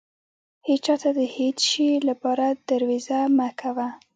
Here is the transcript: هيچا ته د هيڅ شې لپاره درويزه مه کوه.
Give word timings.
هيچا 0.67 0.95
ته 1.01 1.09
د 1.17 1.21
هيڅ 1.35 1.59
شې 1.71 1.89
لپاره 2.09 2.45
درويزه 2.67 3.19
مه 3.37 3.49
کوه. 3.59 3.87